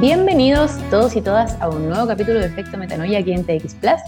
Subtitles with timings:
[0.00, 4.00] Bienvenidos todos y todas a un nuevo capítulo de Efecto Metanoia aquí en TX Plus.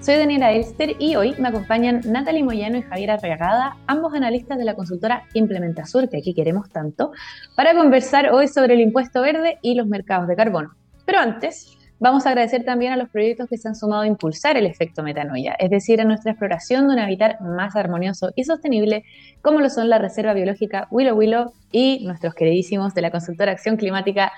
[0.00, 4.64] Soy Daniela Elster y hoy me acompañan Natalie Moyano y Javier Arreagada, ambos analistas de
[4.64, 7.12] la consultora Implementasur, que aquí queremos tanto,
[7.54, 10.74] para conversar hoy sobre el impuesto verde y los mercados de carbono.
[11.06, 14.56] Pero antes, vamos a agradecer también a los proyectos que se han sumado a impulsar
[14.56, 19.04] el efecto metanoia, es decir, a nuestra exploración de un hábitat más armonioso y sostenible,
[19.40, 23.76] como lo son la Reserva Biológica Willow Willow y nuestros queridísimos de la consultora Acción
[23.76, 24.32] Climática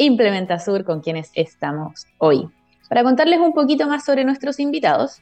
[0.00, 2.48] Implementasur, con quienes estamos hoy.
[2.88, 5.20] Para contarles un poquito más sobre nuestros invitados,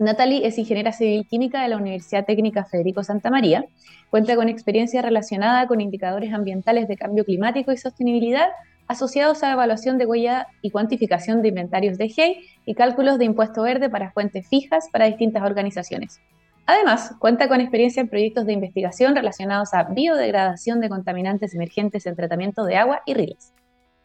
[0.00, 3.64] Natalie es ingeniera civil química de la Universidad Técnica Federico Santa María,
[4.10, 8.48] cuenta con experiencia relacionada con indicadores ambientales de cambio climático y sostenibilidad
[8.88, 13.62] asociados a evaluación de huella y cuantificación de inventarios de GEI y cálculos de impuesto
[13.62, 16.20] verde para fuentes fijas para distintas organizaciones.
[16.66, 22.16] Además, cuenta con experiencia en proyectos de investigación relacionados a biodegradación de contaminantes emergentes en
[22.16, 23.52] tratamiento de agua y ríos.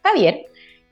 [0.03, 0.45] Javier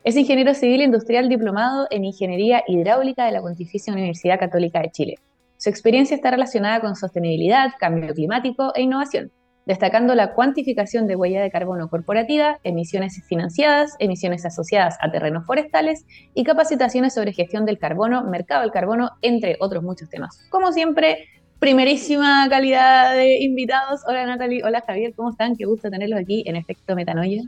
[0.04, 5.16] es ingeniero civil industrial diplomado en Ingeniería Hidráulica de la Pontificia Universidad Católica de Chile.
[5.58, 9.32] Su experiencia está relacionada con sostenibilidad, cambio climático e innovación,
[9.66, 16.06] destacando la cuantificación de huella de carbono corporativa, emisiones financiadas, emisiones asociadas a terrenos forestales
[16.34, 20.46] y capacitaciones sobre gestión del carbono, mercado del carbono, entre otros muchos temas.
[20.50, 24.02] Como siempre, primerísima calidad de invitados.
[24.08, 25.56] Hola Natalie, hola Javier, ¿cómo están?
[25.56, 27.42] Qué gusto tenerlos aquí en Efecto Metanoia.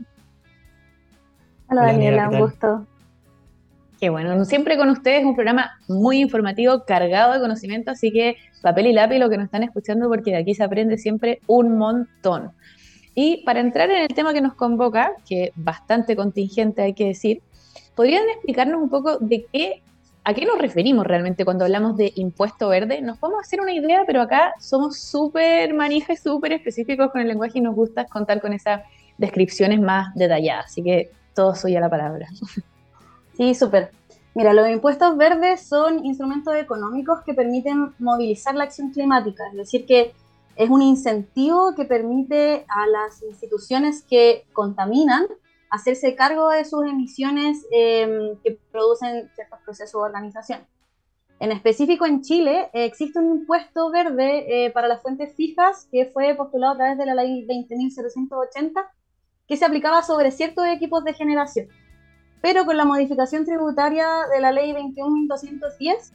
[1.70, 2.86] Hola, Daniela, un gusto.
[4.00, 8.86] Qué bueno, siempre con ustedes un programa muy informativo, cargado de conocimiento, así que papel
[8.86, 12.52] y lápiz lo que nos están escuchando porque de aquí se aprende siempre un montón.
[13.14, 17.42] Y para entrar en el tema que nos convoca, que bastante contingente hay que decir,
[17.94, 19.82] ¿podrían explicarnos un poco de qué,
[20.24, 23.02] a qué nos referimos realmente cuando hablamos de impuesto verde?
[23.02, 27.58] Nos podemos hacer una idea, pero acá somos súper manijas, súper específicos con el lenguaje
[27.58, 28.82] y nos gusta contar con esas
[29.18, 30.66] descripciones más detalladas.
[30.66, 32.28] Así que todo suya la palabra.
[33.36, 33.92] Sí, súper.
[34.34, 39.86] Mira, los impuestos verdes son instrumentos económicos que permiten movilizar la acción climática, es decir,
[39.86, 40.12] que
[40.56, 45.28] es un incentivo que permite a las instituciones que contaminan
[45.70, 50.66] hacerse cargo de sus emisiones em, que producen ciertos procesos de organización.
[51.38, 56.34] En específico en Chile existe un impuesto verde eh, para las fuentes fijas que fue
[56.34, 58.84] postulado a través de la ley 20.780
[59.48, 61.68] que se aplicaba sobre ciertos equipos de generación.
[62.40, 66.12] Pero con la modificación tributaria de la ley 21.210,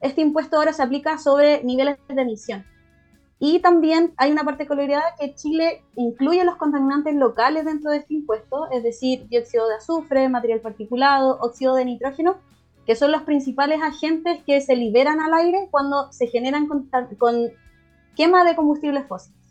[0.00, 2.66] este impuesto ahora se aplica sobre niveles de emisión.
[3.38, 8.70] Y también hay una particularidad que Chile incluye los contaminantes locales dentro de este impuesto,
[8.70, 12.36] es decir, dióxido de azufre, material particulado, óxido de nitrógeno,
[12.86, 17.50] que son los principales agentes que se liberan al aire cuando se generan con, con
[18.14, 19.43] quema de combustibles fósiles.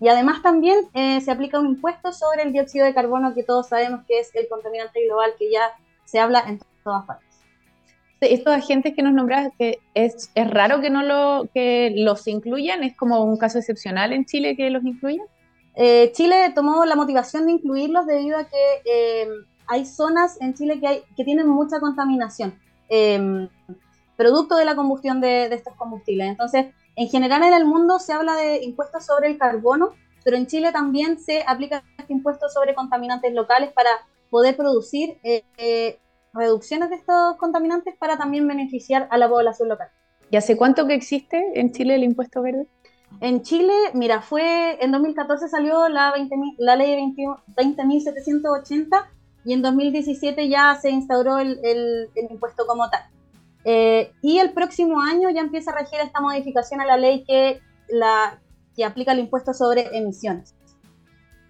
[0.00, 3.68] Y además también eh, se aplica un impuesto sobre el dióxido de carbono que todos
[3.68, 5.72] sabemos que es el contaminante global que ya
[6.04, 7.24] se habla en todas partes.
[8.20, 12.82] Estos agentes que nos nombras, que es, es raro que no lo, que los incluyan,
[12.82, 15.26] es como un caso excepcional en Chile que los incluyan.
[15.74, 18.56] Eh, Chile tomó la motivación de incluirlos debido a que
[18.86, 19.28] eh,
[19.66, 22.58] hay zonas en Chile que, hay, que tienen mucha contaminación,
[24.16, 26.28] producto de la combustión de, de estos combustibles.
[26.28, 26.66] Entonces,
[26.96, 29.90] en general en el mundo se habla de impuestos sobre el carbono,
[30.24, 33.90] pero en Chile también se aplica este impuesto sobre contaminantes locales para
[34.30, 35.98] poder producir eh, eh,
[36.32, 39.88] reducciones de estos contaminantes para también beneficiar a la población local.
[40.30, 42.66] ¿Y hace cuánto que existe en Chile el impuesto verde?
[43.20, 46.96] En Chile, mira, fue en 2014 salió la, 20, la ley
[47.56, 49.06] 20.780
[49.44, 53.02] y en 2017 ya se instauró el, el impuesto como tal.
[53.64, 57.60] Eh, y el próximo año ya empieza a regir esta modificación a la ley que,
[57.88, 58.40] la,
[58.76, 60.54] que aplica el impuesto sobre emisiones.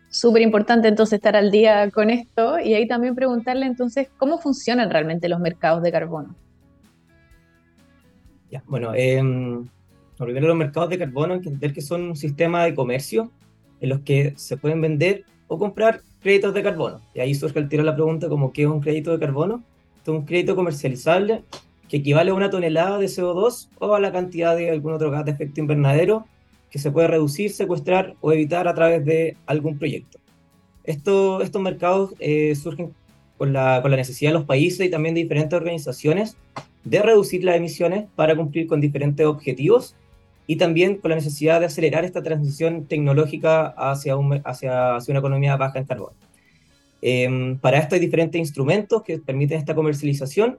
[0.08, 4.90] Súper importante entonces estar al día con esto y ahí también preguntarle entonces cómo funcionan
[4.90, 6.36] realmente los mercados de carbono.
[8.48, 9.20] Ya, bueno, eh,
[10.16, 13.32] primero los mercados de carbono, entender que son un sistema de comercio
[13.80, 17.00] en los que se pueden vender o comprar créditos de carbono.
[17.12, 19.64] Y ahí surge el tiro la pregunta como ¿qué es un crédito de carbono?
[20.02, 21.44] es un crédito comercializable
[21.94, 25.24] que equivale a una tonelada de CO2 o a la cantidad de algún otro gas
[25.26, 26.26] de efecto invernadero
[26.68, 30.18] que se puede reducir, secuestrar o evitar a través de algún proyecto.
[30.82, 32.92] Esto, estos mercados eh, surgen
[33.38, 36.36] con la, necesidad de los países y también de diferentes organizaciones
[36.82, 39.94] de reducir las emisiones para cumplir con diferentes objetivos
[40.48, 45.56] y también con la necesidad de acelerar esta transición tecnológica hacia, hacia, hacia una economía
[45.56, 46.16] baja en carbono.
[47.02, 50.58] Eh, para esto hay diferentes instrumentos que permiten esta comercialización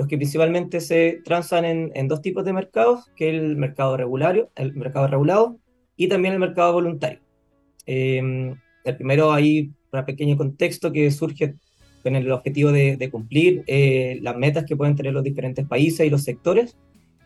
[0.00, 4.48] los que principalmente se transan en, dos tipos de mercados, que es el mercado regulario,
[4.56, 5.58] el mercado regulado
[5.94, 7.20] y también el mercado voluntario.
[7.84, 11.56] Em, el primero, hay un pequeño contexto que surge
[12.02, 16.08] con el objetivo de, cumplir eh, las metas que pueden tener los diferentes países y
[16.08, 16.78] los sectores,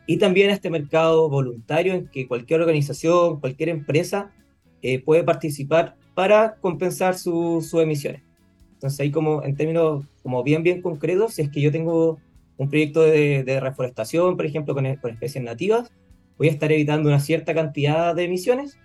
[0.09, 4.33] y también este mercado voluntario en que cualquier organización, cualquier empresa
[4.83, 8.23] eh, puede participar para compensar sus emisiones.
[8.73, 12.19] Entonces ahí como en términos como bien, bien concretos, si es que yo tengo
[12.57, 15.93] un proyecto de, reforestación, por ejemplo, con, con, especies nativas,
[16.39, 18.79] voy a estar evitando una cierta cantidad de emisiones.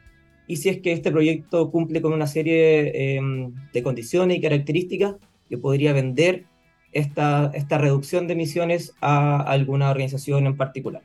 [0.47, 5.15] Y si es que este proyecto cumple con una serie em, de condiciones y características,
[5.49, 6.45] yo podría vender
[6.91, 11.03] esta, esta reducción de emisiones a alguna organización en particular.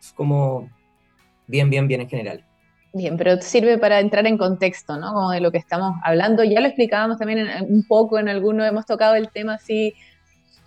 [0.00, 0.70] Es como
[1.46, 2.44] bien, bien, bien en general.
[2.94, 5.12] Bien, pero sirve para entrar en contexto, ¿no?
[5.12, 6.42] Como de lo que estamos hablando.
[6.44, 9.92] Ya lo explicábamos también un poco en alguno, hemos tocado el tema así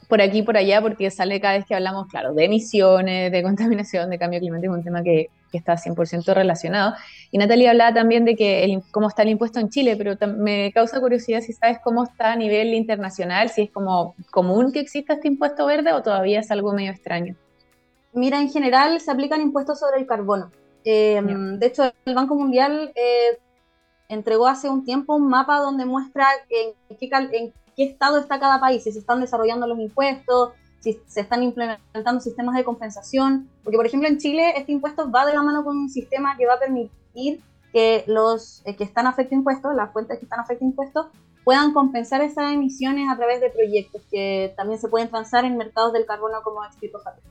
[0.10, 4.10] por aquí por allá, porque sale cada vez que hablamos, claro, de emisiones, de contaminación,
[4.10, 6.96] de cambio climático, un tema que, que está 100% relacionado.
[7.30, 10.72] Y Natalia hablaba también de que el, cómo está el impuesto en Chile, pero me
[10.74, 15.14] causa curiosidad si sabes cómo está a nivel internacional, si es como común que exista
[15.14, 17.36] este impuesto verde o todavía es algo medio extraño.
[18.12, 20.52] Mira, en general se aplican impuestos sobre el carbono.
[20.84, 23.38] Eh, de hecho, el Banco Mundial eh,
[24.08, 28.60] entregó hace un tiempo un mapa donde muestra en qué, en qué estado está cada
[28.60, 33.78] país, si se están desarrollando los impuestos, si se están implementando sistemas de compensación, porque
[33.78, 36.56] por ejemplo en Chile este impuesto va de la mano con un sistema que va
[36.56, 37.40] a permitir
[37.72, 41.08] que los eh, que están afecto impuestos, las fuentes que están afecto impuestos,
[41.46, 45.94] puedan compensar esas emisiones a través de proyectos que también se pueden transar en mercados
[45.94, 47.24] del carbono como explicó Javier.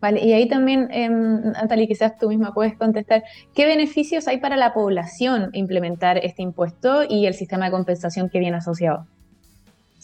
[0.00, 3.24] Vale, y ahí también, eh, quizás tú misma puedes contestar,
[3.54, 8.38] ¿qué beneficios hay para la población implementar este impuesto y el sistema de compensación que
[8.38, 9.06] viene asociado?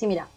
[0.00, 0.28] Sí, mira,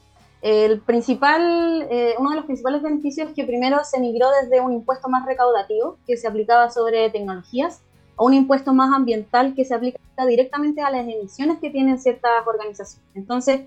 [0.42, 4.74] el principal, eh, uno de los principales beneficios es que primero se migró desde un
[4.74, 7.80] impuesto más recaudativo que se aplicaba sobre tecnologías
[8.18, 12.46] a un impuesto más ambiental que se aplica directamente a las emisiones que tienen ciertas
[12.46, 13.08] organizaciones.
[13.16, 13.62] Entonces,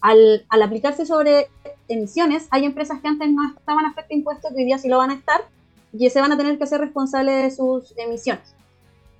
[0.00, 1.48] al, aplicarse sobre
[1.86, 4.96] emisiones, hay empresas que antes no estaban a este impuesto que hoy día sí lo
[4.96, 5.42] van a estar
[5.92, 8.54] y se van a tener que ser responsables de sus emisiones.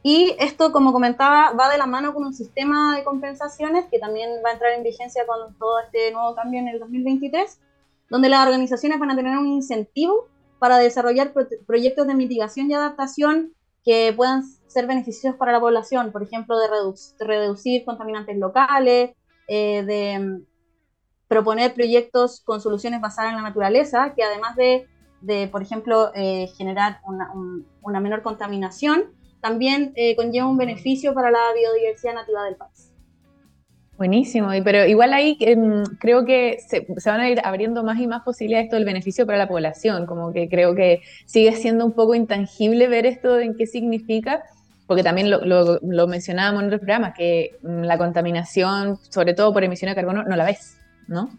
[0.03, 4.31] Y esto, como comentaba, va de la mano con un sistema de compensaciones que también
[4.45, 7.61] va a entrar en vigencia con todo este nuevo cambio en el 2023,
[8.11, 10.27] donde las organizaciones van a tener un incentivo
[10.59, 11.33] para desarrollar
[11.67, 13.53] proyectos de mitigación y adaptación
[13.85, 16.69] que puedan ser beneficiosos para la población, por ejemplo, de,
[17.21, 19.13] reducir contaminantes locales,
[19.49, 20.47] eh, de mm,
[21.29, 24.87] proponer proyectos con soluciones basadas en la naturaleza, que además de,
[25.21, 27.33] de por ejemplo, eh, generar una,
[27.83, 32.91] una menor contaminación, también eh, conlleva un beneficio para la biodiversidad nativa del país.
[33.99, 38.23] Buenísimo, pero igual ahí em, creo que se, van a ir abriendo más y más
[38.23, 42.15] posibilidades esto del beneficio para la población, como que creo que sigue siendo un poco
[42.15, 44.45] intangible ver esto en qué significa,
[44.87, 49.63] porque también lo, lo mencionábamos en otros programas, que mm, la contaminación, sobre todo por
[49.63, 51.31] emisión de carbono, no la ves, ¿no?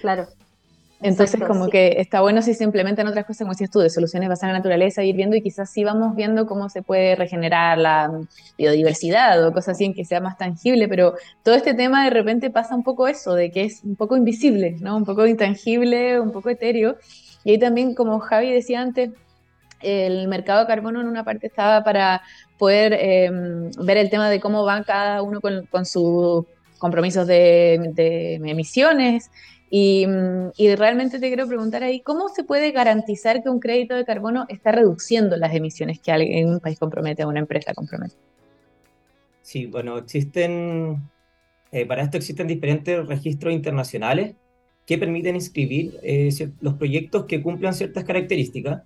[0.00, 0.28] Claro.
[1.02, 4.28] Entonces, como que está bueno si se implementan otras cosas, como decías tú, de soluciones
[4.28, 7.76] basadas en la naturaleza, ir viendo y quizás sí vamos viendo cómo se puede regenerar
[7.78, 8.20] la
[8.56, 12.50] biodiversidad o cosas así en que sea más tangible, pero todo este tema de repente
[12.50, 14.96] pasa un poco eso, de que es un poco invisible, ¿no?
[14.96, 16.96] Un poco intangible, un poco etéreo.
[17.44, 19.10] Y ahí también, como Javi decía antes,
[19.80, 22.22] el mercado de carbono en una parte estaba para
[22.58, 26.44] poder em, ver el tema de cómo van cada uno con, sus
[26.78, 29.30] compromisos de, de emisiones
[29.74, 34.04] Mm, y, realmente te quiero preguntar ahí, ¿cómo se puede garantizar que un crédito de
[34.04, 38.14] carbono está reduciendo las emisiones que alguien, un país compromete o una empresa compromete?
[39.40, 41.02] Sí, bueno, existen,
[41.72, 44.34] eh, para esto existen diferentes registros internacionales
[44.86, 46.28] que permiten inscribir eh,
[46.60, 48.82] los proyectos que cumplan ciertas características.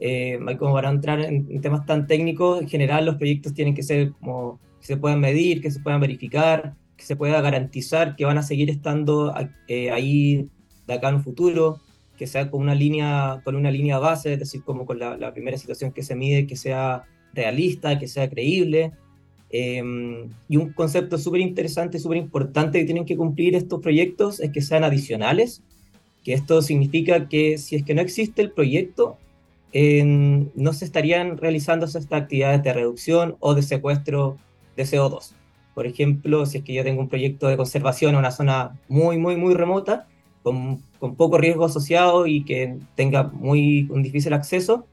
[0.00, 4.10] Eh, como para entrar en, temas tan técnicos, en general los proyectos tienen que ser
[4.20, 8.38] como que se puedan medir, que se puedan verificar, que se pueda garantizar que van
[8.38, 9.34] a seguir estando
[9.68, 10.48] eh, ahí
[10.86, 11.80] de acá en un futuro,
[12.16, 15.58] que sea con una línea, con una línea base, es decir, como con la, primera
[15.58, 18.92] situación que se mide, que sea realista, que sea creíble.
[19.50, 24.50] Em, y un concepto súper interesante, súper importante que tienen que cumplir estos proyectos es
[24.50, 25.62] que sean adicionales,
[26.24, 29.18] que esto significa que si es que no existe el proyecto,
[29.74, 34.38] no se estarían realizando estas actividades de reducción o de secuestro
[34.76, 35.34] de CO2.
[35.76, 39.18] Por ejemplo, si es que yo tengo un proyecto de conservación en una zona muy,
[39.18, 40.08] muy, muy remota,
[40.42, 44.86] con, con poco riesgo asociado y que tenga muy un difícil acceso,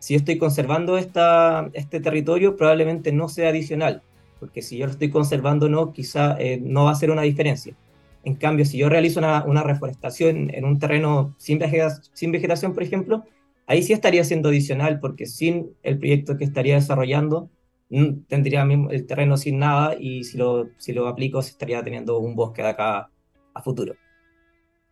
[0.00, 4.02] si yo estoy conservando esta, este territorio, probablemente no sea adicional,
[4.38, 7.74] porque si yo lo estoy conservando no, quizá eh, no va a ser una diferencia.
[8.22, 12.74] En cambio, si yo realizo una, una reforestación en un terreno sin vegetación, sin vegetación,
[12.74, 13.24] por ejemplo,
[13.66, 17.48] ahí sí estaría siendo adicional, porque sin el proyecto que estaría desarrollando,
[17.88, 22.34] tendría el terreno sin nada y si lo, si lo aplico se estaría teniendo un
[22.34, 23.10] bosque de acá
[23.54, 23.94] a futuro.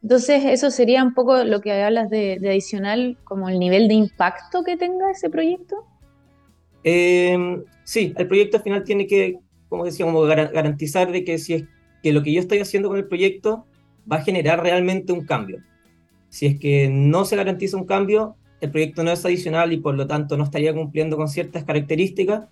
[0.03, 4.63] Entonces, eso sería un poco lo que hablas de, adicional, como el nivel de impacto
[4.63, 5.77] que tenga ese proyecto.
[6.85, 9.39] Em, sí, el proyecto al final tiene que,
[9.69, 11.65] como decíamos, garantizar de que si es
[12.03, 13.67] que lo que yo estoy haciendo con el proyecto
[14.11, 15.61] va a generar realmente un cambio.
[16.29, 19.97] Si es que no se garantiza un cambio, el proyecto no es adicional y por
[19.97, 22.47] lo tanto no estaría cumpliendo con ciertas características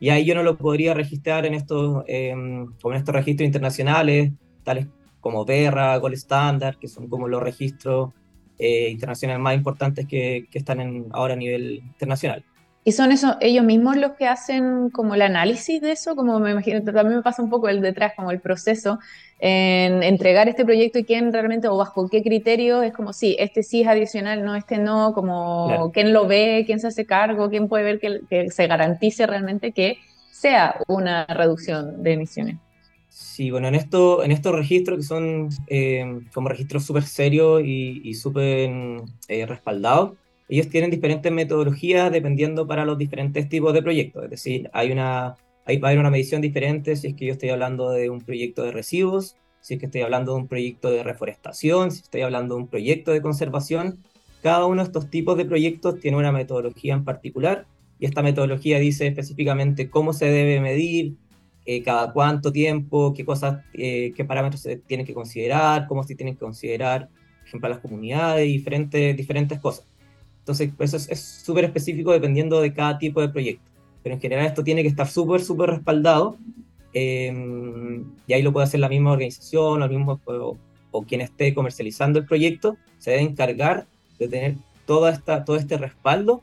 [0.00, 2.34] y ahí yo no lo podría registrar en estos, eh,
[2.80, 4.86] como en estos registros internacionales, tales
[5.20, 8.12] como Berra, Gold Standard, que son como los registros
[8.58, 12.44] eh, internacionales más importantes que, que están en, ahora a nivel internacional.
[12.88, 16.16] ¿Y son eso, ellos mismos los que hacen como el análisis de eso?
[16.16, 18.98] Como me imagino, también me pasa un poco el detrás, como el proceso,
[19.40, 23.62] en entregar este proyecto y quién realmente, o bajo qué criterio, es como, sí, este
[23.62, 27.68] sí es adicional, no, este no, como quién lo ve, quién se hace cargo, quién
[27.68, 29.98] puede ver que, se garantice realmente que
[30.32, 32.56] sea una reducción de emisiones.
[33.10, 38.14] Sí, bueno, en, esto, en estos registros que son eh, como registros súper serios y,
[38.14, 38.70] súper
[39.28, 40.12] eh, respaldados,
[40.48, 44.24] ellos tienen diferentes metodologías dependiendo para los diferentes tipos de proyectos.
[44.24, 45.36] Es decir, hay una,
[45.66, 48.20] hay, va a haber una medición diferente si es que yo estoy hablando de un
[48.20, 52.22] proyecto de residuos, si es que estoy hablando de un proyecto de reforestación, si estoy
[52.22, 53.98] hablando de un proyecto de conservación.
[54.42, 57.66] Cada uno de estos tipos de proyectos tiene una metodología en particular
[57.98, 61.16] y esta metodología dice específicamente cómo se debe medir,
[61.66, 66.14] eh, cada cuánto tiempo, qué cosas, eh, qué parámetros se tienen que considerar, cómo se
[66.14, 69.84] tienen que considerar, por ejemplo, las comunidades, diferentes, diferentes cosas.
[70.48, 73.68] Entonces, eso es súper específico dependiendo de cada tipo de proyecto.
[74.02, 76.38] Pero en general esto tiene que estar súper, súper respaldado.
[76.94, 80.18] Eh, y ahí lo puede hacer la misma organización o, mismo,
[80.90, 82.78] o, quien esté comercializando el proyecto.
[82.98, 83.86] Se debe encargar
[84.18, 84.54] de tener
[84.86, 86.40] toda esta, todo este respaldo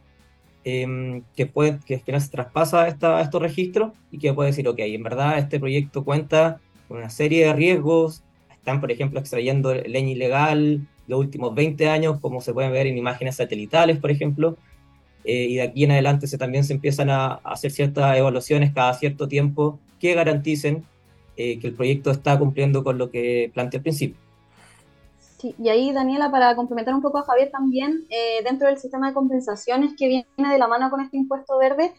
[0.65, 4.77] eh, que, puede, que al se traspasa a, estos registros y que puede decir, ok,
[4.79, 8.21] en verdad este proyecto cuenta con una serie de riesgos.
[8.51, 12.97] Están, por ejemplo, extrayendo leña ilegal, los últimos 20 años, como se pueden ver en
[12.97, 14.57] imágenes satelitales, por ejemplo,
[15.25, 18.93] eh, y de aquí en adelante se, también se empiezan a, hacer ciertas evaluaciones cada
[18.93, 20.85] cierto tiempo que garanticen
[21.35, 24.17] eh, que el proyecto está cumpliendo con lo que plantea al principio.
[25.39, 29.07] Sí, y ahí, Daniela, para complementar un poco a Javier también, eh, dentro del sistema
[29.07, 31.91] de compensaciones que viene de la mano con este impuesto verde,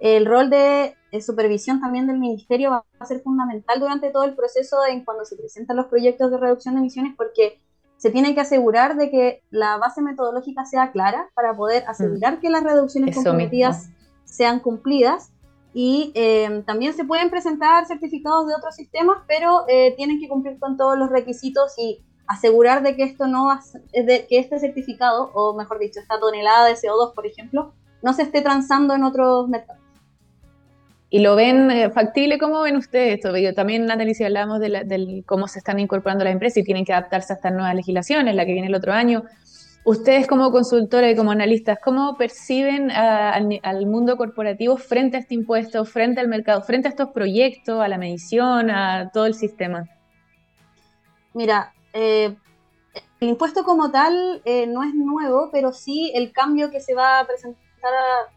[0.00, 4.78] el rol de supervisión también del ministerio va a ser fundamental durante todo el proceso
[4.84, 7.60] en cuando se presentan los proyectos de reducción de emisiones, porque
[8.02, 12.50] se tiene que asegurar de que la base metodológica sea clara para poder asegurar que
[12.50, 13.90] las reducciones comprometidas
[14.24, 15.30] sean cumplidas.
[15.72, 20.58] Y eh, también se pueden presentar certificados de otros sistemas, pero eh, tienen que cumplir
[20.58, 23.56] con todos los requisitos y asegurar de que esto no
[23.92, 28.22] de que este certificado, o mejor dicho, esta tonelada de CO2, por ejemplo, no se
[28.22, 29.81] esté transando en otros mercados.
[31.14, 32.38] ¿Y lo ven eh, factible?
[32.38, 33.36] ¿Cómo ven ustedes esto?
[33.36, 36.94] Yo también, Natalie, si hablamos de, cómo se están incorporando las empresas y tienen que
[36.94, 39.22] adaptarse a estas nuevas legislaciones, la que viene el otro año.
[39.84, 45.84] Ustedes como consultora y como analistas, ¿cómo perciben al, mundo corporativo frente a este impuesto,
[45.84, 49.84] frente al mercado, frente a estos proyectos, a la medición, a todo el sistema?
[51.34, 52.34] Mira, eh,
[53.20, 57.18] el impuesto como tal eh, no es nuevo, pero sí el cambio que se va
[57.18, 57.71] a presentar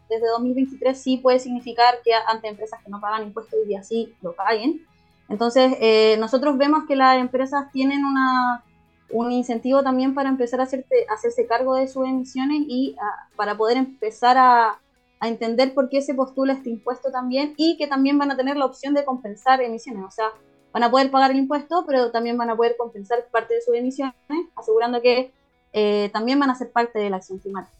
[0.08, 4.14] desde 2023 sí puede significar que ante empresas que no pagan impuestos hoy día sí
[4.22, 4.86] lo paguen.
[5.28, 8.64] Entonces, eh, nosotros vemos que las empresas tienen una,
[9.10, 13.76] un incentivo también para empezar a, hacerse cargo de sus emisiones y ah, para poder
[13.76, 14.78] empezar a,
[15.20, 18.56] a, entender por qué se postula este impuesto también y que también van a tener
[18.56, 20.04] la opción de compensar emisiones.
[20.04, 20.26] O sea,
[20.72, 23.74] van a poder pagar el impuesto, pero también van a poder compensar parte de sus
[23.74, 24.14] emisiones,
[24.54, 25.32] asegurando que
[25.72, 27.75] eh, también van a ser parte de la acción climática.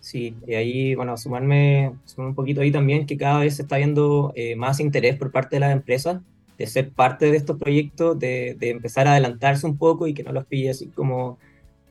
[0.00, 4.32] Sí, y ahí, bueno, sumarme, un poquito ahí también que cada vez se está viendo
[4.34, 6.20] eh, más interés por parte de las empresas
[6.60, 10.22] de ser parte de estos proyectos, de, de, empezar a adelantarse un poco y que
[10.22, 11.38] no los pille así como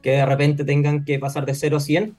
[0.03, 2.15] que de repente tengan que pasar de 0 a 100.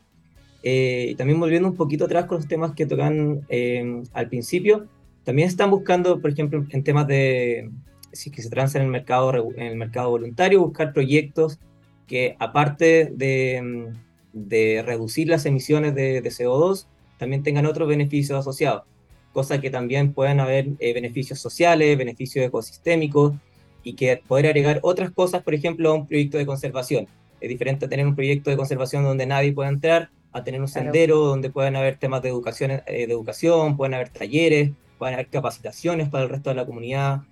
[0.63, 4.89] Eh, y también volviendo un poquito atrás con los temas que tocan eh, al principio,
[5.25, 7.71] también están buscando, por ejemplo, en temas de
[8.13, 11.61] si que se transa en el mercado en el mercado voluntario, buscar proyectos
[12.09, 13.93] que aparte de
[14.33, 16.87] de reducir las emisiones de, CO2
[17.19, 18.85] también tengan otros beneficios asociados,
[19.33, 23.35] cosa que también puedan haber eh, beneficios sociales, beneficios ecosistémicos
[23.83, 27.09] y que poder agregar otras cosas, por ejemplo, a un proyecto de conservación.
[27.41, 31.19] Es diferente tener un proyecto de conservación donde nadie pueda entrar a tener un sendero
[31.19, 36.09] donde puedan haber temas de educación, eh, de educación, pueden haber talleres, pueden haber capacitaciones
[36.09, 37.23] para el resto de la comunidad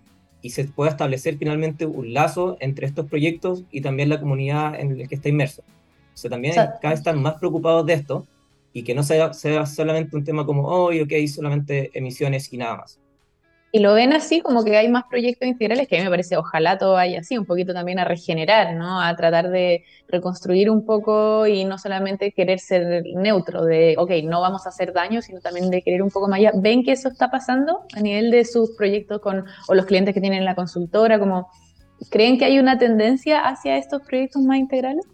[0.42, 4.98] y se pueda establecer finalmente un lazo entre estos proyectos y también la comunidad en
[4.98, 5.62] la que está inmerso.
[6.18, 8.26] O sea, también cada vez están más preocupados de esto
[8.72, 12.78] y que no sea, sea solamente un tema como, oh, ok, solamente emisiones y nada
[12.78, 12.98] más.
[13.70, 16.36] Y lo ven así, como que hay más proyectos integrales, que a mí me parece,
[16.36, 19.00] ojalá todo vaya así, un poquito también a regenerar, ¿no?
[19.00, 24.40] A tratar de reconstruir un poco y no solamente querer ser neutro, de, ok, no
[24.40, 26.50] vamos a hacer daño, sino también de querer un poco más allá.
[26.56, 30.20] ¿Ven que eso está pasando a nivel de sus proyectos con, o los clientes que
[30.20, 31.20] tienen la consultora?
[31.20, 31.48] Como,
[32.10, 35.06] ¿Creen que hay una tendencia hacia estos proyectos más integrales?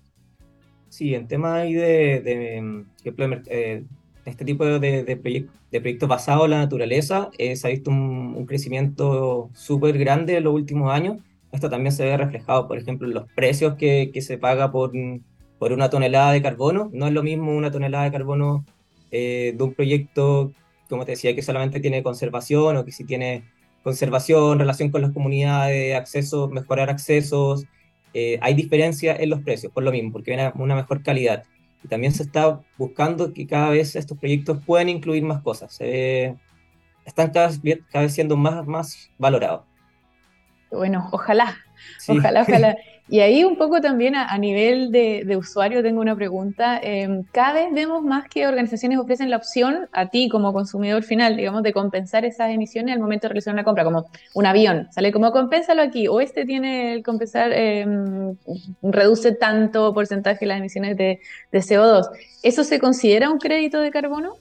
[0.94, 2.62] Sí, en tema de, de,
[3.02, 3.84] de,
[4.24, 9.50] este tipo de, de, proyectos basados en la naturaleza, eh, se ha visto un, crecimiento
[9.54, 11.16] súper grande en los últimos años.
[11.50, 14.92] Esto también se ve reflejado, por ejemplo, en los precios que, que, se paga por,
[15.58, 16.90] por una tonelada de carbono.
[16.92, 18.64] No es lo mismo una tonelada de carbono
[19.10, 20.52] eh, de un proyecto,
[20.88, 23.42] como te decía, que solamente tiene conservación o que si tiene
[23.82, 27.64] conservación, relación con las comunidades, acceso, mejorar accesos.
[28.14, 31.44] Eh, hay diferencia en los precios, por lo mismo, porque viene una mejor calidad.
[31.82, 35.78] Y también se está buscando que cada vez estos proyectos puedan incluir más cosas.
[35.80, 39.64] están cada vez, cada vez siendo más, más valorados.
[40.70, 41.56] Bueno, ojalá,
[42.08, 42.76] ojalá, ojalá.
[43.06, 46.80] Y ahí un poco también a, nivel de, usuario tengo una pregunta.
[46.82, 51.36] Em, cada vez vemos más que organizaciones ofrecen la opción a ti como consumidor final,
[51.36, 54.88] digamos, de compensar esas emisiones al momento de realizar una compra, como un avión.
[54.90, 58.36] Sale como compénsalo aquí, o este tiene el compensar, em,
[58.82, 61.20] reduce tanto porcentaje las emisiones de,
[61.52, 62.08] de CO2.
[62.42, 64.36] ¿Eso se considera un crédito de carbono?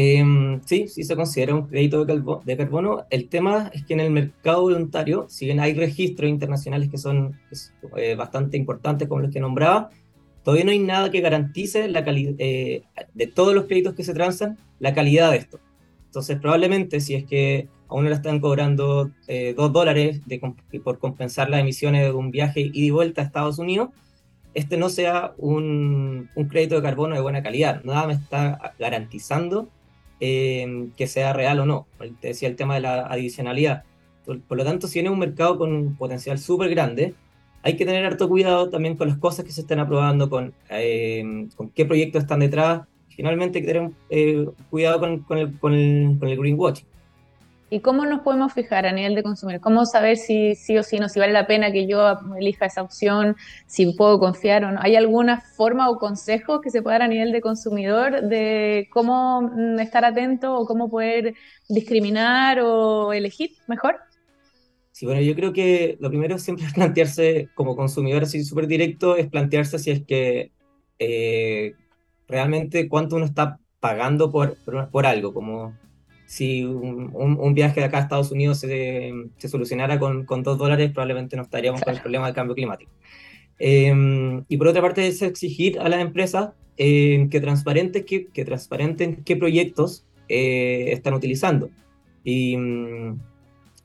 [0.00, 3.06] Em, sí, sí se considera un crédito de, carbono.
[3.10, 7.36] El tema es que en el mercado voluntario, si bien hay registros internacionales que son
[7.96, 9.90] eh, bastante importantes como los que nombraba,
[10.44, 14.56] todavía no hay nada que garantice la eh, de todos los créditos que se transan,
[14.78, 15.58] la calidad de esto.
[16.04, 20.20] Entonces, probablemente si es que a uno le están cobrando eh, dos dólares
[20.84, 23.88] por compensar las emisiones de un viaje ida y vuelta a Estados Unidos,
[24.54, 27.82] este no sea un, un crédito de carbono de buena calidad.
[27.82, 29.68] Nada me está garantizando
[30.20, 31.86] Em, que sea real o no.
[32.20, 33.84] Te decía el tema de la adicionalidad.
[34.24, 37.14] Por, lo tanto, si viene un mercado con un potencial súper grande,
[37.62, 41.48] hay que tener harto cuidado también con las cosas que se están aprobando, con, em,
[41.50, 42.82] con qué proyectos están detrás.
[43.08, 46.86] Finalmente, hay que tener eh, cuidado con, con, el, con, el, con el greenwashing.
[47.70, 49.60] ¿Y cómo nos podemos fijar a nivel de consumidor?
[49.60, 52.82] ¿Cómo saber si sí o sí no, si vale la pena que yo elija esa
[52.82, 54.80] opción, si puedo confiar o no?
[54.82, 59.42] ¿Hay alguna forma o consejos que se pueda dar a nivel de consumidor de cómo
[59.42, 61.34] mm, estar atento o cómo poder
[61.68, 63.96] discriminar o elegir mejor?
[64.92, 69.14] Sí, bueno, yo creo que lo primero siempre es plantearse, como consumidor así súper directo,
[69.16, 70.52] es plantearse si es que
[70.98, 71.74] eh,
[72.26, 75.74] realmente cuánto uno está pagando por, por, por algo, como
[76.28, 80.90] si un, viaje de acá a Estados Unidos se, se solucionara con, con, dos dólares,
[80.92, 82.92] probablemente no estaríamos con el problema del cambio climático.
[83.58, 88.44] Em, y por otra parte es exigir a las empresas em, que, transparente, que, que,
[88.44, 91.70] transparenten qué proyectos eh, están utilizando.
[92.24, 93.18] Y mm,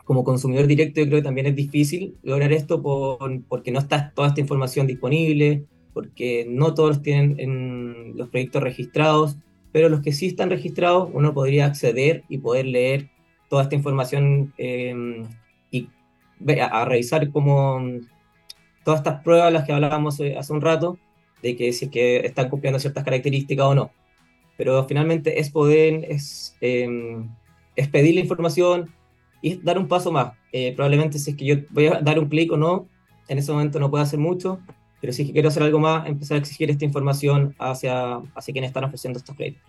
[0.04, 4.12] como consumidor directo yo creo que también es difícil lograr esto por, porque no está
[4.14, 9.38] toda esta información disponible, porque no todos tienen en los proyectos registrados
[9.74, 13.10] pero los que sí están registrados, uno podría acceder y poder leer
[13.50, 15.28] toda esta información em,
[15.72, 15.90] y
[16.62, 17.82] a, revisar como
[18.86, 21.00] todas estas pruebas las que hablábamos eh, hace un rato,
[21.42, 23.92] de que si es que están cumpliendo ciertas características o no.
[24.58, 27.30] Pero finalmente es poder, es, em,
[27.76, 28.92] es pedir la información
[29.42, 30.34] y dar un paso más.
[30.52, 32.88] Eh, probablemente si es que yo voy a dar un clic o no,
[33.28, 34.60] en ese momento no puedo hacer mucho,
[35.04, 38.86] pero si quiero hacer algo más, empezar a exigir esta información hacia, hacia quienes están
[38.86, 39.62] ofreciendo estos créditos.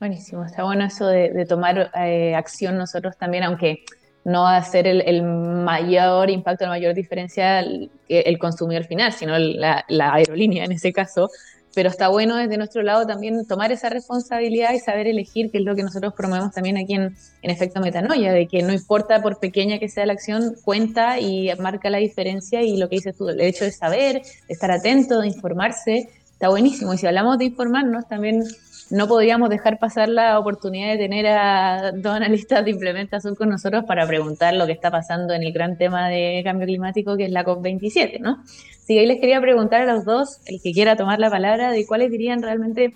[0.00, 3.84] Buenísimo, está bueno eso de, tomar eh, acción nosotros también, aunque
[4.24, 9.38] no va a ser el, mayor impacto, la mayor diferencia el, el consumidor final, sino
[9.38, 11.28] la, la, aerolínea en ese caso,
[11.74, 15.64] pero está bueno desde nuestro lado también tomar esa responsabilidad y saber elegir, que es
[15.64, 19.38] lo que nosotros promovemos también aquí en, en, Efecto Metanoia, de que no importa por
[19.38, 23.28] pequeña que sea la acción, cuenta y marca la diferencia y lo que dices tú,
[23.28, 26.92] el hecho de saber, de estar atento, de informarse, está buenísimo.
[26.94, 28.42] Y si hablamos de informarnos, también
[28.92, 33.84] no podríamos dejar pasar la oportunidad de tener a dos analistas de implementación con nosotros
[33.86, 37.30] para preguntar lo que está pasando en el gran tema de cambio climático que es
[37.30, 38.42] la COP27, ¿no?
[38.42, 41.86] Así ahí les quería preguntar a los dos, el que quiera tomar la palabra, de
[41.86, 42.94] cuáles dirían realmente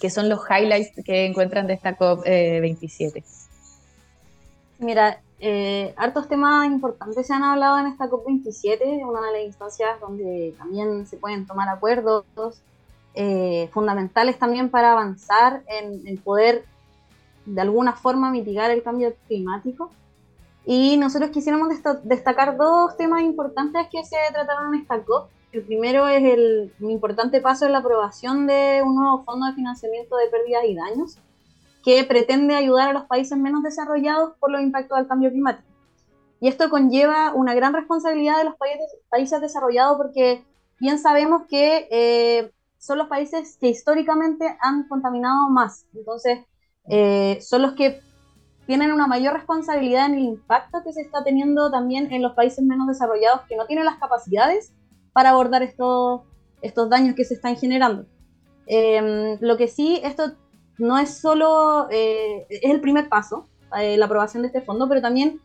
[0.00, 3.22] que son los highlights que encuentran de esta COP27.
[4.78, 10.00] Mira, eh, hartos temas importantes se han hablado en esta COP27, una de las instancias
[10.00, 12.24] donde también se pueden tomar acuerdos
[13.20, 16.64] eh, fundamentales también para avanzar en, poder
[17.46, 19.90] de alguna forma mitigar el cambio climático.
[20.64, 21.68] Y nosotros quisiéramos
[22.04, 25.30] destacar dos temas importantes que se trataron en esta COP.
[25.50, 30.16] El primero es el importante paso en la aprobación de un nuevo fondo de financiamiento
[30.16, 31.18] de pérdidas y daños,
[31.82, 35.66] que pretende ayudar a los países menos desarrollados por los impactos del cambio climático.
[36.40, 40.44] Y esto conlleva una gran responsabilidad de los países, países desarrollados porque
[40.78, 45.86] bien sabemos que eh, son los países que históricamente han contaminado más.
[45.94, 46.40] Entonces,
[46.88, 48.00] eh, son los que
[48.66, 52.64] tienen una mayor responsabilidad en el impacto que se está teniendo también en los países
[52.64, 54.72] menos desarrollados que no tienen las capacidades
[55.12, 56.22] para abordar estos,
[56.62, 58.06] estos daños que se están generando.
[58.66, 60.32] Em, lo que sí, esto
[60.78, 65.40] no es solo, eh, es el primer paso, la aprobación de este fondo, pero también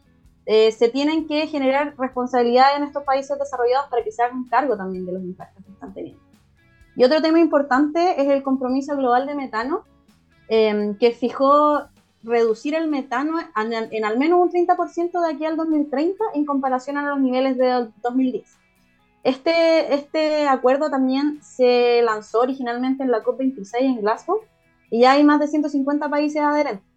[0.45, 4.75] eh, se tienen que generar responsabilidades en estos países desarrollados para que se hagan cargo
[4.75, 6.22] también de los impactos que están teniendo.
[6.95, 9.84] Y otro tema importante es el compromiso global de metano,
[10.47, 11.84] em, que fijó
[12.23, 17.10] reducir el metano en, al menos un 30% de aquí al 2030 en comparación a
[17.10, 18.58] los niveles de 2010.
[19.23, 24.39] Este, este acuerdo también se lanzó originalmente en la COP26 en Glasgow
[24.89, 26.93] y ya hay más de 150 países adherentes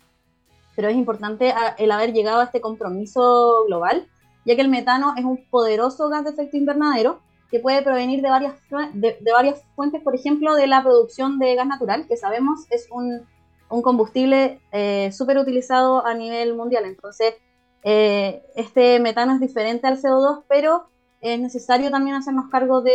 [0.76, 4.06] pero es importante el haber llegado a este compromiso global,
[4.44, 8.30] ya que el metano es un poderoso gas de efecto invernadero que puede provenir de
[8.30, 8.54] varias,
[8.94, 13.26] de, varias fuentes, por ejemplo, de la producción de gas natural, que sabemos es un,
[13.70, 16.84] un combustible eh, súper utilizado a nivel mundial.
[16.84, 17.34] Entonces,
[17.82, 20.88] eh, este metano es diferente al CO2, pero
[21.20, 22.92] es necesario también hacernos cargo de,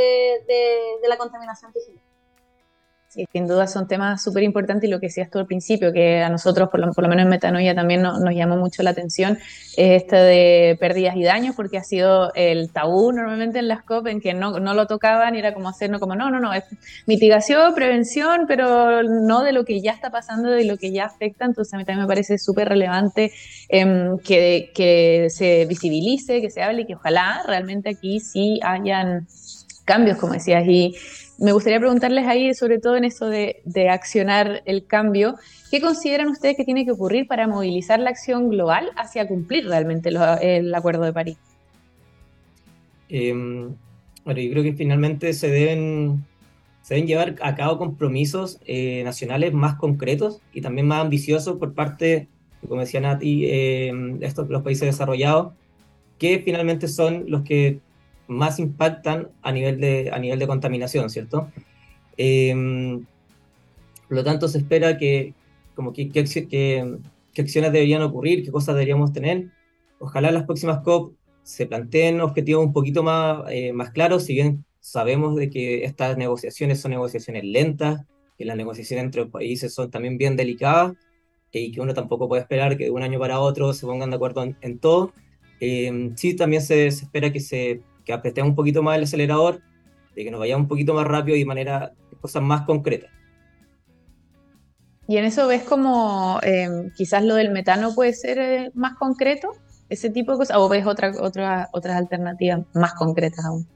[0.47, 2.10] de la contaminación que genera.
[3.13, 6.21] Sí, sin duda son temas súper importantes y lo que decías tú al principio, que
[6.21, 9.37] a nosotros, por lo, menos en Metanoia, también nos llamó mucho la atención,
[9.75, 14.07] es este de pérdidas y daños, porque ha sido el tabú normalmente en las COP,
[14.07, 16.63] en que no, no lo tocaban y era como hacernos como, no, no, no, es
[17.05, 21.43] mitigación, prevención, pero no de lo que ya está pasando, de lo que ya afecta.
[21.43, 23.33] Entonces a mí también me parece súper relevante
[23.67, 29.27] em, que, que se visibilice, que se hable y que ojalá realmente aquí sí hayan
[29.83, 30.95] cambios, como decías, y
[31.41, 35.35] me gustaría preguntarles ahí, sobre todo en eso de, accionar el cambio,
[35.71, 40.09] ¿qué consideran ustedes que tiene que ocurrir para movilizar la acción global hacia cumplir realmente
[40.09, 41.37] el Acuerdo de París?
[43.09, 43.73] Em,
[44.23, 46.23] bueno, yo creo que finalmente se deben,
[46.83, 51.73] se deben llevar a cabo compromisos eh, nacionales más concretos y también más ambiciosos por
[51.73, 52.27] parte,
[52.67, 55.53] como decía Nati, eh, estos, los países desarrollados,
[56.19, 57.79] que finalmente son los que
[58.31, 61.49] más impactan a nivel de, a nivel de contaminación, ¿cierto?
[62.17, 63.05] Em,
[64.07, 65.33] por lo tanto, se espera que,
[65.75, 69.47] como que, que, que, acciones deberían ocurrir, qué cosas deberíamos tener.
[69.99, 71.13] Ojalá en las próximas COP
[71.43, 76.17] se planteen objetivos un poquito más, eh, más claros, si bien sabemos de que estas
[76.17, 78.05] negociaciones son negociaciones lentas,
[78.37, 80.93] que las negociaciones entre países son también bien delicadas,
[81.51, 84.15] y que uno tampoco puede esperar que de un año para otro se pongan de
[84.15, 85.11] acuerdo en, todo.
[85.59, 89.61] Em, sí, también se, se, espera que se que apretemos un poquito más el acelerador,
[90.15, 93.09] de que nos vayamos un poquito más rápido y de manera cosas más concretas.
[95.07, 99.49] Y en eso ves como em, quizás lo del metano puede ser eh, más concreto,
[99.89, 103.67] ese tipo de cosas, o ves otra, otra, otras alternativas más concretas aún.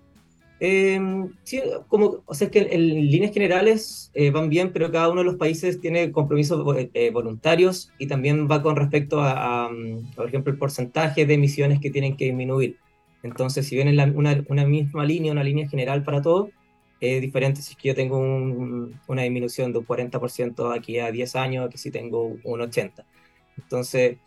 [0.61, 5.09] Em, sí, como, o sea, es que en, líneas generales eh, van bien, pero cada
[5.09, 9.69] uno de los países tiene compromisos eh, voluntarios y también va con respecto a,
[10.15, 12.77] por ejemplo, el porcentaje de emisiones que tienen que disminuir.
[13.25, 16.51] Entonces, si bien es una, misma línea, una línea general para todo,
[17.01, 21.35] es diferente si es que yo tengo una disminución de un 40% aquí a 10
[21.35, 23.03] años que si tengo un 80%.
[23.57, 24.17] Entonces,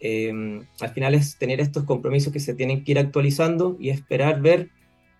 [0.00, 4.40] em, al final es tener estos compromisos que se tienen que ir actualizando y esperar
[4.42, 4.70] ver,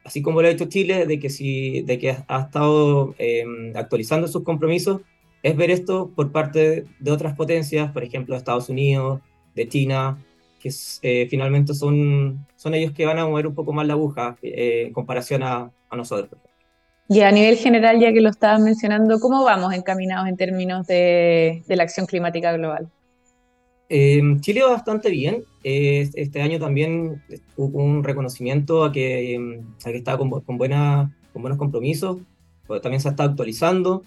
[0.04, 4.26] así como lo ha hecho Chile, de que, si, de que ha, estado em, actualizando
[4.26, 5.02] sus compromisos,
[5.44, 9.20] es ver esto por parte de otras potencias, por ejemplo, Estados Unidos,
[9.54, 10.18] de China,
[10.58, 10.70] que
[11.02, 14.84] eh, finalmente son, son ellos que van a mover un poco más la aguja eh,
[14.86, 16.40] en comparación a, a, nosotros.
[17.08, 21.62] Y a nivel general, ya que lo estabas mencionando, ¿cómo vamos encaminados en términos de,
[21.66, 22.88] de la acción climática global?
[23.88, 25.44] Eh, Chile va bastante bien.
[25.62, 27.22] este año también
[27.56, 32.18] hubo un reconocimiento a que, a que estaba con, con, buena, con buenos compromisos.
[32.82, 34.02] También se está actualizando.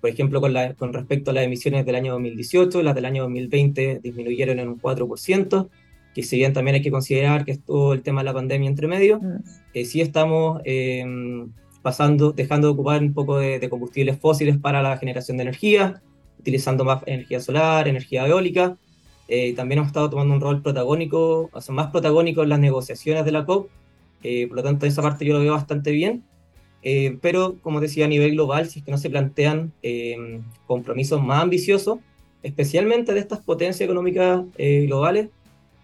[0.00, 3.04] Eh, por ejemplo, con, la, con respecto a las emisiones del año 2018, las del
[3.04, 5.68] año 2020 disminuyeron en un 4%,
[6.14, 8.88] que si bien también hay que considerar que estuvo el tema de la pandemia entre
[8.88, 9.36] medio, mm.
[9.74, 11.04] eh, sí estamos eh,
[11.82, 16.02] pasando, dejando de ocupar un poco de, combustibles fósiles para la generación de energía,
[16.38, 18.76] utilizando más energía solar, energía eólica.
[19.28, 23.24] Eh, también hemos estado tomando un rol protagónico, o sea, más protagónico en las negociaciones
[23.24, 23.70] de la COP.
[24.48, 26.24] por lo tanto, esa parte yo lo veo bastante bien.
[26.82, 31.22] Eh, pero, como decía, a nivel global, si es que no se plantean eh, compromisos
[31.22, 31.98] más ambiciosos,
[32.42, 35.28] especialmente de estas potencias económicas eh, globales,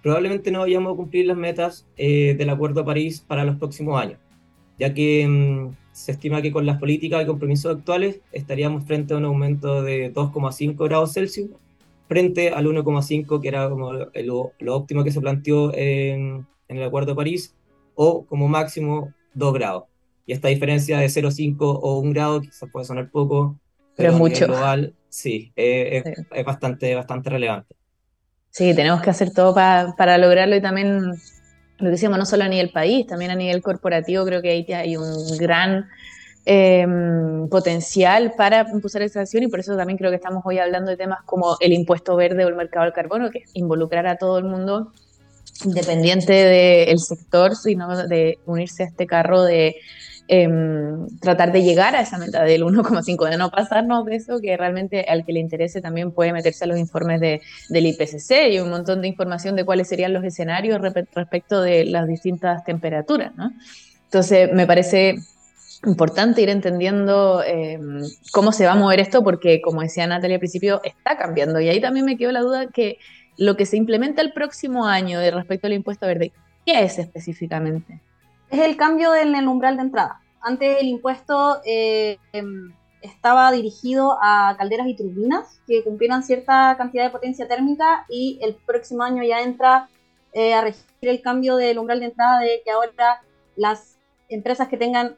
[0.02, 4.18] probablemente no vayamos a cumplir las metas del Acuerdo de París para los próximos años,
[4.78, 9.16] ya que mm, se estima que con las políticas y compromisos actuales estaríamos frente a
[9.16, 11.50] un aumento de 2,5 grados Celsius
[12.08, 17.12] frente al 1,5 que era como lo, óptimo que se planteó en, en, el Acuerdo
[17.12, 17.56] de París
[17.96, 19.84] o como máximo 2 grados.
[20.26, 23.58] Y esta diferencia de 0,5 o 1 grado quizás puede sonar poco,
[23.94, 24.46] pero, es mucho.
[24.46, 27.74] global sí, es, es, bastante, bastante relevante.
[28.50, 31.12] Sí, tenemos que hacer todo para lograrlo y también
[31.78, 34.96] lo decíamos, no solo a nivel país, también a nivel corporativo, creo que ahí hay
[34.96, 35.86] un gran
[36.44, 40.90] em, potencial para impulsar esa acción y por eso también creo que estamos hoy hablando
[40.90, 44.16] de temas como el impuesto verde o el mercado del carbono, que es involucrar a
[44.16, 44.92] todo el mundo
[45.64, 49.76] independiente del sector, sino de unirse a este carro de
[50.28, 54.56] Em, tratar de llegar a esa meta del 1,5, de no pasarnos de eso, que
[54.56, 58.58] realmente al que le interese también puede meterse a los informes de, del IPCC y
[58.58, 63.36] un montón de información de cuáles serían los escenarios respecto de las distintas temperaturas.
[63.36, 63.52] ¿no?
[64.06, 65.14] Entonces, me parece
[65.84, 70.40] importante ir entendiendo em, cómo se va a mover esto, porque como decía Natalia al
[70.40, 71.60] principio, está cambiando.
[71.60, 72.98] Y ahí también me quedó la duda que
[73.36, 76.32] lo que se implementa el próximo año de respecto al impuesto verde,
[76.64, 78.00] ¿qué es específicamente?
[78.50, 80.20] Es el cambio en el umbral de entrada.
[80.40, 87.04] Antes el impuesto eh, em, estaba dirigido a calderas y turbinas que cumplieran cierta cantidad
[87.04, 89.88] de potencia térmica y el próximo año ya entra
[90.32, 93.22] eh, a regir el cambio del umbral de entrada de que ahora
[93.56, 95.16] las empresas que tengan,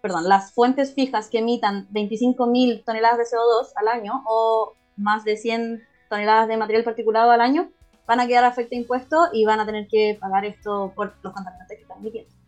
[0.00, 5.36] perdón, las fuentes fijas que emitan 25.000 toneladas de CO2 al año o más de
[5.36, 7.70] 100 toneladas de material particulado al año
[8.06, 11.32] van a quedar afecto a impuestos y van a tener que pagar esto por los
[11.32, 12.43] contaminantes que están emitiendo.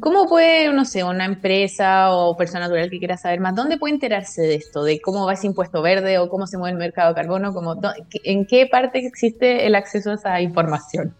[0.00, 3.94] ¿Cómo puede, no sé, una empresa o persona natural que quiera saber más, dónde puede
[3.94, 7.08] enterarse de esto, de cómo va ese impuesto verde o cómo se mueve el mercado
[7.08, 7.54] de carbono?
[7.54, 7.74] Como,
[8.24, 11.14] ¿En qué parte existe el acceso a esa información?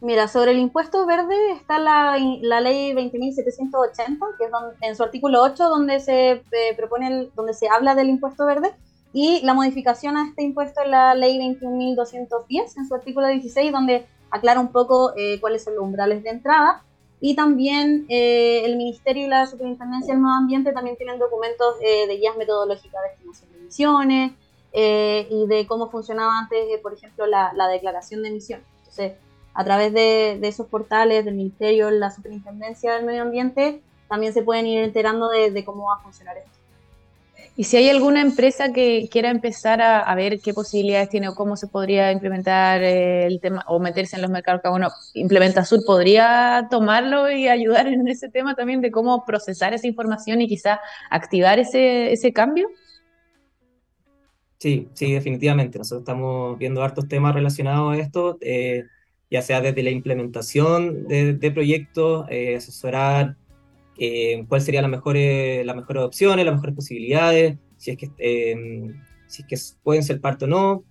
[0.00, 4.50] Mira, sobre el impuesto verde está la, la ley 20.780, que es
[4.80, 6.42] en su artículo 8, donde se eh,
[6.76, 8.72] propone, donde se habla del impuesto verde,
[9.12, 14.06] y la modificación a este impuesto es la ley 21.210, en su artículo 16, donde
[14.30, 16.84] aclara un poco eh, cuáles son los umbrales de entrada
[17.20, 22.06] y también eh, el Ministerio y la Superintendencia del Medio Ambiente también tienen documentos eh,
[22.06, 24.32] de guías metodológicas de estimación de emisiones
[24.72, 28.66] eh, y de cómo funcionaba antes, por ejemplo, la, la, declaración de emisiones.
[28.78, 29.14] Entonces,
[29.52, 34.66] a través de, esos portales del Ministerio, la Superintendencia del Medio Ambiente, también se pueden
[34.66, 36.57] ir enterando de cómo va a funcionar esto.
[37.58, 41.56] Y si hay alguna empresa que quiera empezar a, ver qué posibilidades tiene o cómo
[41.56, 47.28] se podría implementar el tema o meterse en los mercados bueno, Implementa Sur podría tomarlo
[47.32, 50.78] y ayudar en ese tema también de cómo procesar esa información y quizá
[51.10, 52.68] activar ese, ese cambio.
[54.58, 55.78] Sí, sí, definitivamente.
[55.78, 58.84] Nosotros estamos viendo hartos temas relacionados a esto, eh,
[59.32, 63.34] ya sea desde la implementación de, proyectos, eh, asesorar
[63.98, 68.92] eh, cuál sería la mejor, las mejores opciones, las mejores posibilidades, si es que, eh,
[69.26, 70.84] si es que pueden ser parte o no,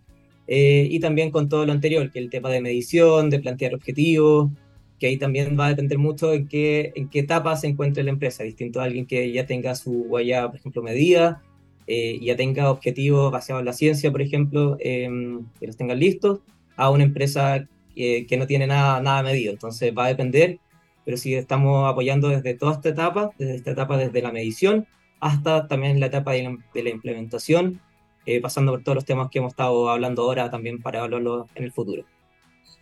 [0.48, 4.52] eh, y también con todo lo anterior, que el tema de medición, de plantear objetivos,
[5.00, 8.10] que ahí también va a depender mucho en qué, en qué etapa se encuentre la
[8.10, 11.44] empresa, distinto a alguien que ya tenga su huella, por ejemplo, medida,
[11.90, 16.42] y ya tenga objetivos basados en la ciencia, por ejemplo, que los tengan listos,
[16.76, 17.66] a una empresa
[17.96, 19.54] que no tiene nada, nada medido.
[19.54, 20.60] Entonces va a depender
[21.08, 24.88] pero sí estamos apoyando desde toda esta etapa, desde esta etapa desde la medición
[25.22, 26.44] hasta también la etapa de
[26.84, 27.80] la, implementación,
[28.26, 31.64] eh, pasando por todos los temas que hemos estado hablando ahora también para hablarlo en
[31.64, 32.04] el futuro.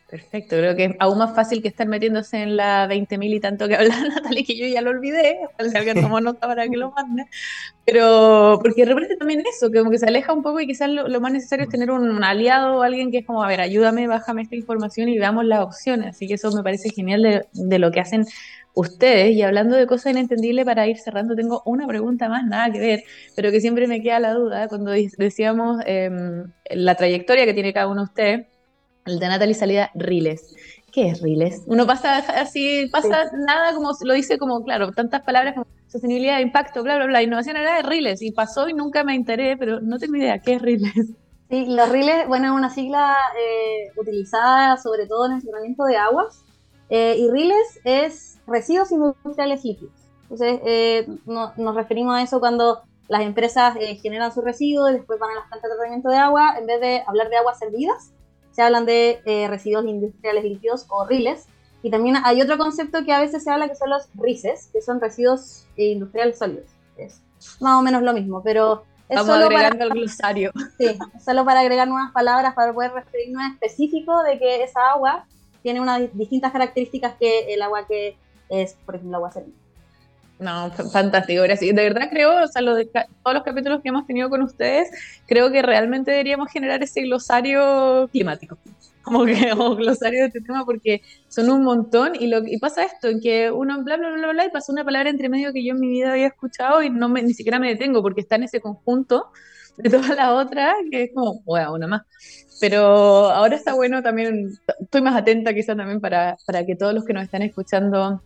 [0.08, 3.68] Perfecto, creo que es aún más fácil que estar metiéndose en la 20.000 y tanto
[3.68, 6.92] que hablaba Natalia, que yo ya lo olvidé, si alguien tomó nota para que lo
[6.92, 7.26] mande,
[7.86, 10.90] pero porque de repente también eso, que como que se aleja un poco y quizás
[10.90, 14.06] lo, más necesario es tener un, aliado o alguien que es como, a ver, ayúdame,
[14.08, 17.90] bájame esta información y veamos las opciones, así que eso me parece genial de, lo
[17.92, 18.26] que hacen
[18.76, 19.32] ustedes.
[19.36, 23.04] Y hablando de cosas inentendibles, para ir cerrando, tengo una pregunta más, nada que ver,
[23.36, 24.68] pero que siempre me queda la duda.
[24.68, 26.12] Cuando decíamos eh,
[26.70, 28.55] la trayectoria que tiene cada uno de ustedes
[29.06, 30.56] el de Natalie salida Riles.
[30.92, 31.62] ¿Qué es Riles?
[31.68, 36.84] Uno pasa así, pasa nada como lo dice como, claro, tantas palabras como sostenibilidad, impacto,
[36.84, 37.22] bla, bla, bla.
[37.22, 40.54] Innovación era de Riles y pasó y nunca me enteré, pero no tengo idea, ¿qué
[40.54, 40.94] es Riles?
[41.50, 45.98] Sí, los Riles, bueno, es una sigla eh, utilizada sobre todo en el tratamiento de
[45.98, 46.44] aguas.
[46.90, 49.94] Eh, y Riles es residuos industriales líquidos.
[50.24, 55.32] Entonces, eh, nos referimos a eso cuando las empresas generan sus residuos y después van
[55.32, 58.12] a las plantas de tratamiento de agua, en vez de hablar de aguas servidas,
[58.56, 61.48] se hablan de eh, residuos industriales líquidos o riles.
[61.84, 64.82] Y también hay otro concepto que a veces se habla que son los RICES, que
[64.82, 66.66] son residuos industriales sólidos.
[66.98, 67.22] Es
[67.60, 70.52] más o menos lo mismo, pero es Vamos solo agregando para, al glosario.
[70.78, 75.26] Sí, solo para agregar nuevas palabras para poder referirnos a específico de que esa agua
[75.62, 78.18] tiene unas distintas características que el agua que
[78.50, 79.58] es, por ejemplo, agua servida.
[80.38, 81.74] No, fantástico, gracias.
[81.74, 84.90] De verdad creo, o sea, lo de todos los capítulos que hemos tenido con ustedes,
[85.28, 88.58] creo que realmente deberíamos generar ese glosario climático,
[89.02, 92.84] como que o glosario de este tema, porque son un montón y, lo, y pasa
[92.84, 95.64] esto, en que uno bla, bla, bla, bla, y pasa una palabra entre medio que
[95.64, 98.36] yo en mi vida había escuchado y no me, ni siquiera me detengo porque está
[98.36, 99.32] en ese conjunto
[99.78, 102.02] de todas las otras, que es como, bueno, una más.
[102.60, 102.82] Pero
[103.30, 107.14] ahora está bueno también, estoy más atenta quizá también para, para que todos los que
[107.14, 108.22] nos están escuchando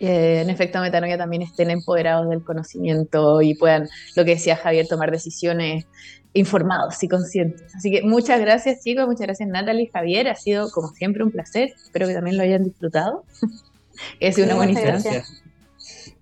[0.00, 4.86] eh, en efecto metanoia también estén empoderados del conocimiento y puedan, lo que decía Javier,
[4.88, 5.86] tomar decisiones
[6.32, 7.74] informados y conscientes.
[7.74, 11.70] Así que muchas gracias chicos, muchas gracias Natalie, Javier, ha sido como siempre un placer,
[11.82, 13.24] espero que también lo hayan disfrutado.
[14.20, 15.24] es sido una buena instancia.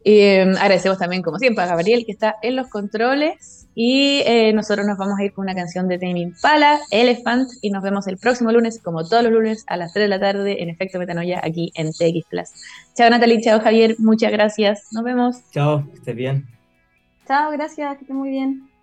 [0.05, 3.64] Y em, agradecemos también, como siempre, a Gabriel que está en los controles.
[3.75, 7.71] Y eh, nosotros nos vamos a ir con una canción de Tame Impala, Elephant, y
[7.71, 10.63] nos vemos el próximo lunes, como todos los lunes, a las 3 de la tarde,
[10.63, 12.49] en Efecto Metanoia, aquí en TX Plus.
[12.95, 14.89] Chao Natalie, chao Javier, muchas gracias.
[14.93, 15.51] Nos vemos.
[15.51, 16.47] Chao, que estés bien.
[17.27, 18.74] Chao, gracias, que estés muy bien.